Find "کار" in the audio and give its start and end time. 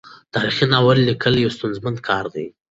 2.07-2.25